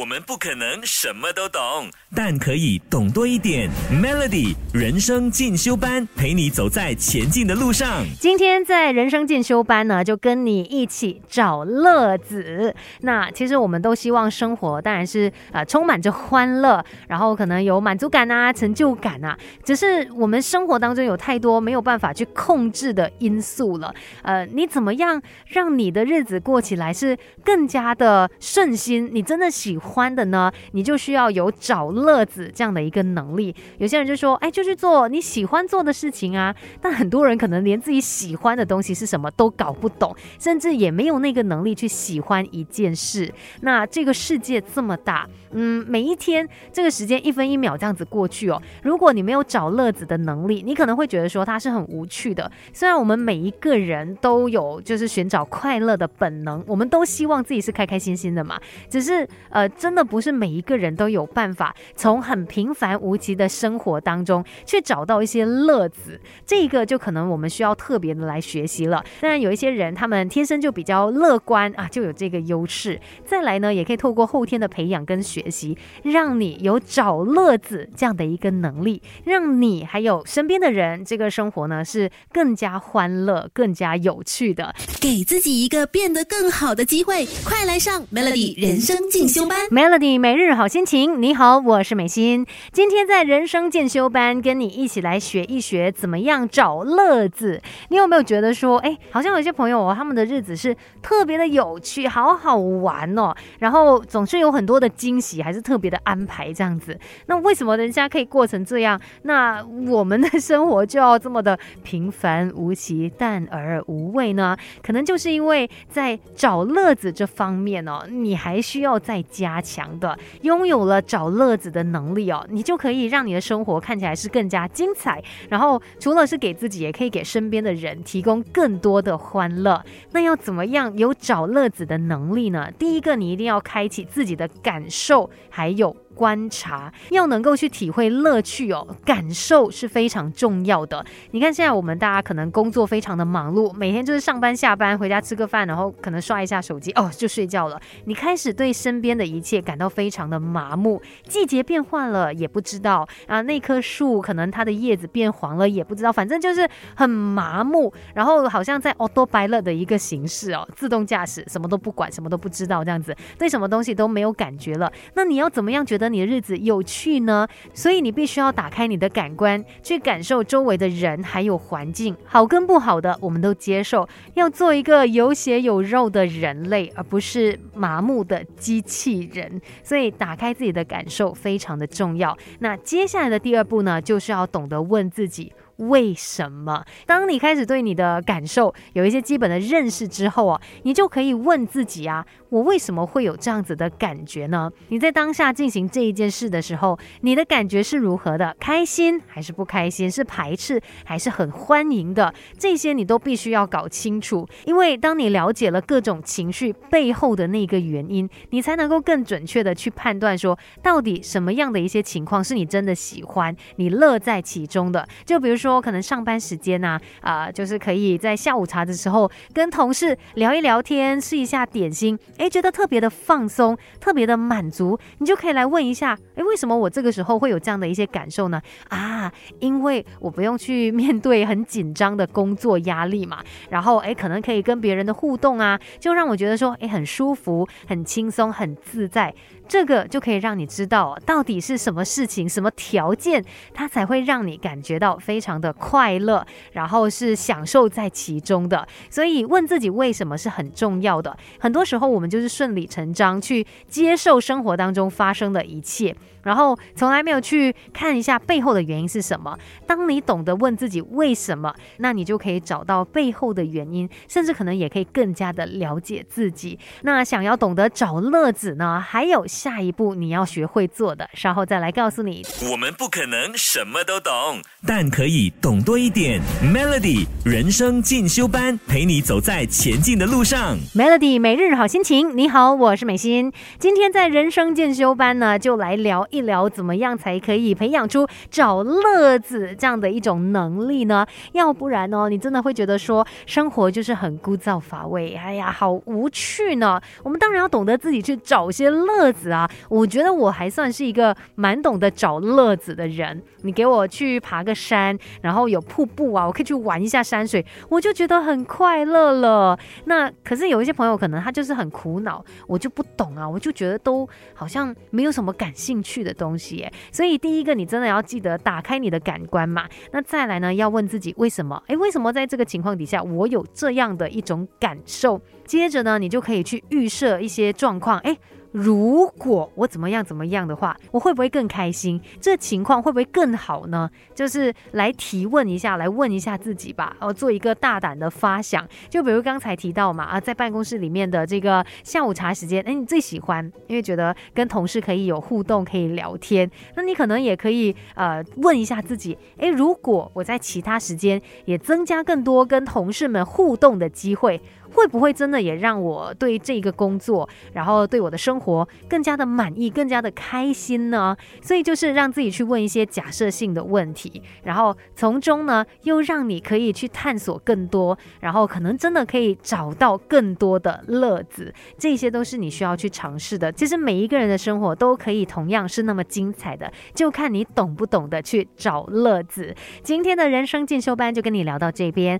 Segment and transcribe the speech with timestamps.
[0.00, 3.68] 我们不可能什么都懂，但可以懂多一点。
[3.92, 8.02] Melody 人生进修班陪你走在前进的路上。
[8.18, 12.74] 今天在人生进修班呢，就跟你一起找乐子。
[13.00, 19.38] 那其实我们都希望生活当然是呃充满着欢乐，然后可能有满足感啊、成就感啊。
[19.62, 23.94] 只是我们生活当中有太多没有办法去控制的因素了。
[24.22, 29.10] 呃，你怎么样让你的日子过起来是更加的顺心？
[29.12, 33.54] 你真的喜欢的呢，你就需要有找乐子这样的一个能力。
[33.78, 36.54] 有些人就说，哎，就去做你喜欢做的事情啊。
[36.80, 43.32] 但很多人可能连自己喜欢的东西是什么都搞不懂，甚至也没有那个能力去喜欢一件事。
[43.60, 48.60] 那这个世界这么大，嗯，每一天这个时间一分一秒这样子过去哦。
[48.82, 52.50] 如果你没有找乐子的能力，你可能会觉得说它是很无趣的。
[52.72, 58.60] 虽然我们每一个人都有就是寻找快乐的本能，我们都希望自己是开开心心的嘛。
[58.88, 69.04] 只是呃，真的不是每一个人都有办法从很平凡无奇的生活当中去找到一些乐子，这个就可能我们需要特别的来学习了。
[69.20, 72.98] 当然，有一些人他们天生就比较乐观啊，就有这个优势。
[73.24, 84.74] 再来呢，也可以透过后天的培养跟学习，让你有找乐子这样的一个能力，让你还有身边的人，这个生活呢是更加欢乐、更加有趣的。
[85.00, 89.66] 给自己一个变得更好的机会，快来上 Melody 人生进修班。
[89.68, 92.46] Melody 每日好心情，你好，我是美心。
[92.72, 97.60] 今天在人生进修班跟你一起来学一学怎么样找乐子。
[97.88, 106.98] 你有没有觉得说，哎，好像有些朋友哦，他们的日子是特别的有趣，好好玩哦，然后总是有很多的惊喜，还是特别的安排这样子。
[107.26, 114.56] 那为什么人家可以过成这样，那我们的生活就要这么的平凡无奇、淡而无味呢？
[114.82, 120.18] 可能就是因为在找乐子这方面哦，你还需要再加强的。
[120.40, 125.22] 拥有了找乐子的能力哦，你就可以让你的生活看起来是更加精彩。
[125.48, 129.80] 然后除了是给自己，也可以给身边的人提供更多的欢乐。
[130.12, 132.70] 那要怎么样有找乐子的能力呢？
[132.78, 135.94] 第一个，你一定要开启自己的感受，还有。
[136.14, 141.04] 观察要能够去体会乐趣哦，感受是非常重要的。
[141.32, 147.80] 你看现在我们大家可能工作非常的忙碌，每天就是上班下班回家吃个饭，然后可能刷一下手机哦就睡觉了。
[148.04, 164.92] 你开始对身边的一切感到非常的麻木，季节变换了也不知道啊，那棵树可能它的叶子变黄了也不知道，反正就是很麻木，然后好像在 autopilot 的一个形式哦，自动驾驶什么都不管，什么都不知道这样子，对什么东西都没有感觉了。
[165.14, 166.01] 那你要怎么样觉得？
[166.08, 179.60] 你的日子有趣呢，所以你必须要打开你的感官，去感受周围的人还有环境，好跟不好的我们都接受，要做一个有血有肉的人类，而不是麻木的机器人。
[179.82, 182.36] 所以打开自己的感受非常的重要。
[182.60, 185.52] 那接下来的第二步呢，就是要懂得问自己。
[185.76, 186.84] 为什么？
[187.06, 194.70] 当你开始对你的感受有一些基本的认识之后啊，你就可以问自己啊，我为什么会有这样子的感觉呢？
[194.88, 198.56] 你在当下进行这一件事的时候，你的感觉是如何的？
[198.60, 200.10] 开心还是不开心？
[200.10, 202.32] 是排斥还是很欢迎的？
[202.58, 215.08] 这些你都必须要搞清楚，因为当你了解了各种情绪背后的那个原因，你才能够更准确的去判断说，到底什么样的一些情况是你真的喜欢、你乐在其中的。
[215.24, 215.82] 就比如说。
[215.82, 228.60] 可能上班时间呐，啊，就是可以在下午茶的时候跟同事聊一聊天，吃一下点心，哎，觉得特别的放松，特别的满足，你就可以来问一下，哎，为什么我这个时候会有这样的一些感受呢？
[228.88, 239.34] 啊，因为我不用去面对很紧张的工作压力嘛，然后哎，可能可以跟别人的互动啊，就让我觉得说，哎，很舒服，很轻松，很自在。
[239.68, 243.42] 这个就可以让你知道到底是什么事情、什么条件，
[243.72, 248.86] 它才会让你感觉到非常的快乐，然后是享受在其中的。
[249.10, 251.36] 所以问自己为什么是很重要的。
[251.58, 256.14] 很多时候我们就是顺理成章去接受生活当中发生的一切。
[256.42, 259.56] 然后从来没有去看一下背后的原因是什么。
[259.86, 266.76] 当你懂得问自己为什么，那你就可以找到背后的原因，甚至可能也可以更加的了解自己。
[267.02, 269.00] 那想要懂得找乐子呢？
[269.00, 272.42] 还有下一步你要学会做的，稍后再来告诉你。
[272.72, 276.40] 我们不可能什么都懂，但可以懂多一点。
[276.62, 280.76] Melody 人生进修班陪你走在前进的路上。
[280.94, 283.52] Melody 每日好心情，你好，我是美心。
[283.78, 291.26] 今天在人生进修班呢，就来聊一聊，怎么样才可以培养出找乐子这样的一种能力呢？
[291.52, 297.00] 要不然哦，你真的会觉得说生活就是很枯燥乏味，哎呀，好无趣呢。
[297.22, 299.70] 我们当然要懂得自己去找些乐子啊。
[299.88, 303.42] 我觉得我还算是一个蛮懂得找乐子的人。
[303.62, 309.78] 你给我去爬个山，然后有瀑布啊，我可以去玩一下山水，我就觉得很快乐了。
[310.04, 316.76] 那可是有一些朋友可能他就是很苦恼，我就不懂啊，我就觉得都好像没有什么感兴趣的东西。
[316.76, 316.92] 耶。
[317.10, 319.88] 所以第一个，你真的要记得打开你的感官嘛。
[320.12, 321.82] 那再来呢，要问自己为什么？
[321.86, 325.40] 诶，为什么在这个情况底下我有这样的一种感受？
[325.64, 328.18] 接着呢，你就可以去预设一些状况。
[328.20, 328.38] 诶。
[328.72, 332.20] 如果我怎么样怎么样的话，我会不会更开心？
[332.40, 334.10] 这情况会不会更好呢？
[334.34, 337.14] 就是来提问一下，来问一下自己吧。
[337.20, 338.88] 哦，做一个大胆的发想。
[339.10, 346.70] 就比如刚才提到嘛，啊，在办公室里面的这个下午茶时间，哎，你最喜欢，因为觉得跟同事可以有互动，可以聊天。
[346.96, 354.60] 那你可能也可以呃问一下自己，哎，如果我在其他时间也增加更多跟同事们互动的机会。
[354.92, 361.36] 会不会真的也让我对这个工作，然后对我的生活更加的满意，更加的开心呢？
[361.60, 371.72] 所以就是让自己去问一些假设性的问题，然后从中呢又让你可以去探索更多，然后可能真的可以找到更多的乐子。
[371.98, 373.72] 这些都是你需要去尝试的。
[373.72, 379.74] 其实每一个人的生活都可以同样是那么精彩的，就看你懂不懂得去找乐子。
[380.02, 382.22] 今天的人生进修班就跟你聊到这边，